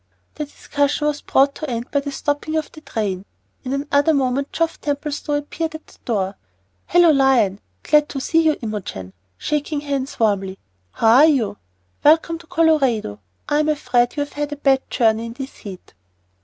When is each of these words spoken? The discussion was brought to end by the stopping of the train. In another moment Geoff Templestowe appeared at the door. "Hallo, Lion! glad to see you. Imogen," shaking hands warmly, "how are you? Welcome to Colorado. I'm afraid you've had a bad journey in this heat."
The 0.33 0.45
discussion 0.45 1.05
was 1.05 1.21
brought 1.21 1.53
to 1.53 1.69
end 1.69 1.91
by 1.91 1.99
the 1.99 2.11
stopping 2.11 2.55
of 2.55 2.71
the 2.71 2.81
train. 2.81 3.23
In 3.63 3.71
another 3.71 4.15
moment 4.15 4.51
Geoff 4.51 4.81
Templestowe 4.81 5.35
appeared 5.35 5.75
at 5.75 5.85
the 5.85 5.99
door. 6.05 6.37
"Hallo, 6.87 7.11
Lion! 7.11 7.59
glad 7.83 8.09
to 8.09 8.19
see 8.19 8.41
you. 8.41 8.55
Imogen," 8.63 9.13
shaking 9.37 9.81
hands 9.81 10.19
warmly, 10.19 10.57
"how 10.93 11.17
are 11.17 11.25
you? 11.27 11.57
Welcome 12.03 12.39
to 12.39 12.47
Colorado. 12.47 13.19
I'm 13.47 13.69
afraid 13.69 14.15
you've 14.17 14.33
had 14.33 14.51
a 14.51 14.55
bad 14.55 14.89
journey 14.89 15.27
in 15.27 15.33
this 15.33 15.57
heat." 15.57 15.93